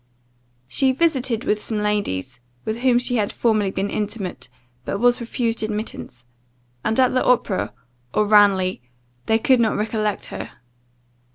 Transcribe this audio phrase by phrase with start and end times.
[0.67, 4.49] She visited some ladies with whom she had formerly been intimate,
[4.83, 6.25] but was refused admittance;
[6.83, 7.71] and at the opera,
[8.11, 8.77] or Ranelagh,
[9.27, 10.53] they could not recollect her.